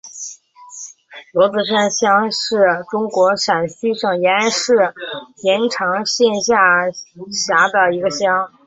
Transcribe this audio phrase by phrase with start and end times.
[1.31, 2.55] 罗子山乡是
[2.89, 4.95] 中国陕西省延安市
[5.43, 8.51] 延长县下辖的一个乡。